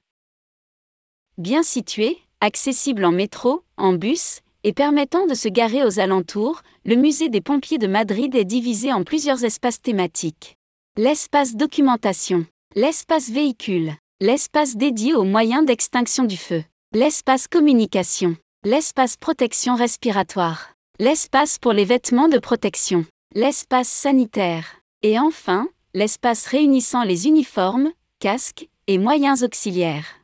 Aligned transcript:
Bien 1.39 1.63
situé, 1.63 2.19
accessible 2.41 3.05
en 3.05 3.13
métro, 3.13 3.63
en 3.77 3.93
bus, 3.93 4.41
et 4.65 4.73
permettant 4.73 5.27
de 5.27 5.35
se 5.35 5.49
garer 5.49 5.85
aux 5.85 6.01
alentours, 6.01 6.63
le 6.85 6.97
musée 6.97 7.29
des 7.29 7.41
pompiers 7.41 7.79
de 7.79 7.87
Madrid 7.87 8.35
est 8.35 8.45
divisé 8.45 8.93
en 8.93 9.05
plusieurs 9.05 9.45
espaces 9.45 9.81
thématiques. 9.81 10.57
L'espace 10.97 11.57
documentation, 11.57 12.47
l'espace 12.75 13.31
véhicule, 13.31 13.93
l'espace 14.21 14.77
dédié 14.77 15.15
aux 15.15 15.25
moyens 15.25 15.65
d'extinction 15.65 16.25
du 16.25 16.37
feu, 16.37 16.63
l'espace 16.93 17.49
communication, 17.49 18.37
l'espace 18.65 19.17
protection 19.17 19.77
respiratoire, 19.77 20.75
l'espace 20.99 21.59
pour 21.59 21.73
les 21.73 21.87
vêtements 21.87 22.29
de 22.29 22.39
protection, 22.39 23.07
l'espace 23.35 23.89
sanitaire, 23.89 24.81
et 25.03 25.19
enfin, 25.19 25.69
l'espace 25.95 26.47
réunissant 26.47 27.03
les 27.03 27.27
uniformes, 27.27 27.91
casques 28.19 28.69
et 28.87 28.99
moyens 28.99 29.43
auxiliaires. 29.43 30.20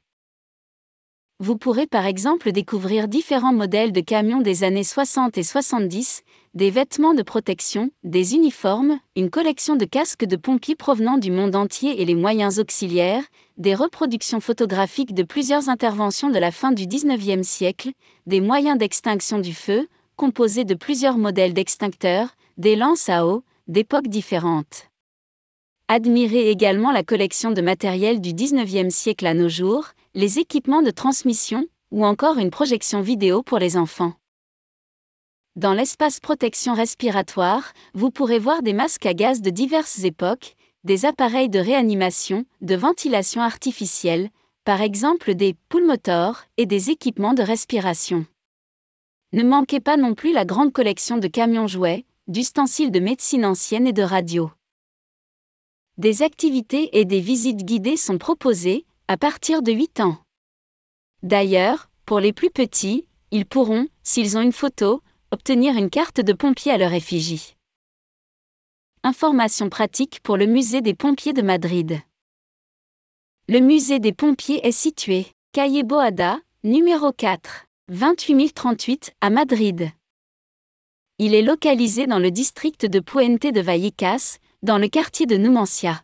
Vous 1.38 1.58
pourrez 1.58 1.86
par 1.86 2.06
exemple 2.06 2.50
découvrir 2.50 3.08
différents 3.08 3.52
modèles 3.52 3.92
de 3.92 4.00
camions 4.00 4.40
des 4.40 4.64
années 4.64 4.82
60 4.82 5.36
et 5.36 5.42
70, 5.42 6.22
des 6.54 6.70
vêtements 6.70 7.12
de 7.12 7.22
protection, 7.22 7.90
des 8.04 8.34
uniformes, 8.34 8.98
une 9.16 9.28
collection 9.28 9.76
de 9.76 9.84
casques 9.84 10.24
de 10.24 10.36
pompiers 10.36 10.76
provenant 10.76 11.18
du 11.18 11.30
monde 11.30 11.54
entier 11.54 12.00
et 12.00 12.06
les 12.06 12.14
moyens 12.14 12.58
auxiliaires, 12.58 13.22
des 13.58 13.74
reproductions 13.74 14.40
photographiques 14.40 15.12
de 15.12 15.24
plusieurs 15.24 15.68
interventions 15.68 16.30
de 16.30 16.38
la 16.38 16.52
fin 16.52 16.72
du 16.72 16.84
19e 16.84 17.42
siècle, 17.42 17.90
des 18.26 18.40
moyens 18.40 18.78
d'extinction 18.78 19.38
du 19.38 19.52
feu, 19.52 19.88
composés 20.16 20.64
de 20.64 20.74
plusieurs 20.74 21.18
modèles 21.18 21.52
d'extincteurs, 21.52 22.30
des 22.56 22.76
lances 22.76 23.10
à 23.10 23.26
eau, 23.26 23.44
d'époques 23.68 24.08
différentes. 24.08 24.88
Admirez 25.88 26.48
également 26.48 26.92
la 26.92 27.02
collection 27.02 27.50
de 27.50 27.60
matériel 27.60 28.22
du 28.22 28.30
19e 28.30 28.88
siècle 28.88 29.26
à 29.26 29.34
nos 29.34 29.50
jours, 29.50 29.90
les 30.16 30.38
équipements 30.38 30.80
de 30.80 30.90
transmission, 30.90 31.66
ou 31.90 32.06
encore 32.06 32.38
une 32.38 32.50
projection 32.50 33.02
vidéo 33.02 33.42
pour 33.42 33.58
les 33.58 33.76
enfants. 33.76 34.14
Dans 35.56 35.74
l'espace 35.74 36.20
protection 36.20 36.72
respiratoire, 36.72 37.74
vous 37.92 38.10
pourrez 38.10 38.38
voir 38.38 38.62
des 38.62 38.72
masques 38.72 39.04
à 39.04 39.12
gaz 39.12 39.42
de 39.42 39.50
diverses 39.50 40.04
époques, 40.04 40.54
des 40.84 41.04
appareils 41.04 41.50
de 41.50 41.58
réanimation, 41.58 42.46
de 42.62 42.74
ventilation 42.74 43.42
artificielle, 43.42 44.30
par 44.64 44.80
exemple 44.80 45.34
des 45.34 45.54
motors 45.84 46.44
et 46.56 46.64
des 46.64 46.88
équipements 46.88 47.34
de 47.34 47.42
respiration. 47.42 48.24
Ne 49.34 49.42
manquez 49.42 49.80
pas 49.80 49.98
non 49.98 50.14
plus 50.14 50.32
la 50.32 50.46
grande 50.46 50.72
collection 50.72 51.18
de 51.18 51.28
camions 51.28 51.66
jouets, 51.66 52.06
d'ustensiles 52.26 52.90
de 52.90 53.00
médecine 53.00 53.44
ancienne 53.44 53.86
et 53.86 53.92
de 53.92 54.02
radio. 54.02 54.50
Des 55.98 56.22
activités 56.22 56.98
et 56.98 57.04
des 57.04 57.20
visites 57.20 57.66
guidées 57.66 57.98
sont 57.98 58.16
proposées, 58.16 58.86
à 59.08 59.16
partir 59.16 59.62
de 59.62 59.70
8 59.70 60.00
ans. 60.00 60.18
D'ailleurs, 61.22 61.90
pour 62.06 62.18
les 62.18 62.32
plus 62.32 62.50
petits, 62.50 63.06
ils 63.30 63.46
pourront, 63.46 63.86
s'ils 64.02 64.36
ont 64.36 64.40
une 64.40 64.52
photo, 64.52 65.00
obtenir 65.30 65.76
une 65.76 65.90
carte 65.90 66.20
de 66.20 66.32
pompier 66.32 66.72
à 66.72 66.78
leur 66.78 66.92
effigie. 66.92 67.56
Informations 69.04 69.68
pratiques 69.68 70.20
pour 70.24 70.36
le 70.36 70.46
musée 70.46 70.80
des 70.80 70.94
pompiers 70.94 71.32
de 71.32 71.42
Madrid. 71.42 72.00
Le 73.48 73.60
musée 73.60 74.00
des 74.00 74.12
pompiers 74.12 74.66
est 74.66 74.72
situé, 74.72 75.26
Calle 75.52 75.84
Boada, 75.84 76.40
numéro 76.64 77.12
4, 77.12 77.66
28038, 77.88 79.14
à 79.20 79.30
Madrid. 79.30 79.90
Il 81.18 81.32
est 81.32 81.42
localisé 81.42 82.08
dans 82.08 82.18
le 82.18 82.32
district 82.32 82.86
de 82.86 82.98
Puente 82.98 83.46
de 83.46 83.60
Vallecas, 83.60 84.38
dans 84.62 84.78
le 84.78 84.88
quartier 84.88 85.26
de 85.26 85.36
Numancia. 85.36 86.02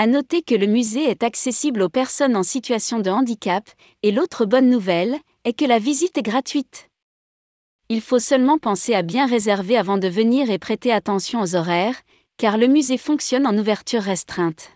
À 0.00 0.06
noter 0.06 0.42
que 0.42 0.54
le 0.54 0.68
musée 0.68 1.10
est 1.10 1.24
accessible 1.24 1.82
aux 1.82 1.88
personnes 1.88 2.36
en 2.36 2.44
situation 2.44 3.00
de 3.00 3.10
handicap, 3.10 3.68
et 4.04 4.12
l'autre 4.12 4.44
bonne 4.44 4.70
nouvelle 4.70 5.18
est 5.42 5.54
que 5.54 5.64
la 5.64 5.80
visite 5.80 6.16
est 6.16 6.22
gratuite. 6.22 6.88
Il 7.88 8.00
faut 8.00 8.20
seulement 8.20 8.58
penser 8.58 8.94
à 8.94 9.02
bien 9.02 9.26
réserver 9.26 9.76
avant 9.76 9.98
de 9.98 10.06
venir 10.06 10.52
et 10.52 10.58
prêter 10.60 10.92
attention 10.92 11.40
aux 11.40 11.56
horaires, 11.56 12.00
car 12.36 12.58
le 12.58 12.68
musée 12.68 12.96
fonctionne 12.96 13.44
en 13.44 13.58
ouverture 13.58 14.02
restreinte. 14.02 14.70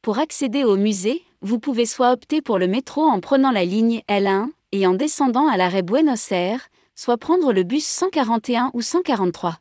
Pour 0.00 0.18
accéder 0.18 0.64
au 0.64 0.76
musée, 0.76 1.22
vous 1.42 1.58
pouvez 1.58 1.84
soit 1.84 2.10
opter 2.10 2.40
pour 2.40 2.58
le 2.58 2.68
métro 2.68 3.02
en 3.02 3.20
prenant 3.20 3.50
la 3.50 3.66
ligne 3.66 4.00
L1 4.08 4.48
et 4.72 4.86
en 4.86 4.94
descendant 4.94 5.46
à 5.46 5.58
l'arrêt 5.58 5.82
Buenos 5.82 6.32
Aires, 6.32 6.68
soit 6.94 7.18
prendre 7.18 7.52
le 7.52 7.64
bus 7.64 7.84
141 7.84 8.70
ou 8.72 8.80
143. 8.80 9.58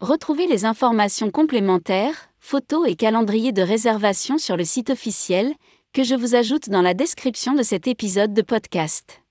Retrouvez 0.00 0.46
les 0.46 0.66
informations 0.66 1.30
complémentaires, 1.30 2.28
photos 2.44 2.86
et 2.86 2.94
calendrier 2.94 3.50
de 3.52 3.62
réservation 3.62 4.36
sur 4.36 4.58
le 4.58 4.64
site 4.64 4.90
officiel, 4.90 5.54
que 5.94 6.04
je 6.04 6.14
vous 6.14 6.34
ajoute 6.34 6.68
dans 6.68 6.82
la 6.82 6.92
description 6.92 7.54
de 7.54 7.62
cet 7.62 7.86
épisode 7.86 8.34
de 8.34 8.42
podcast. 8.42 9.22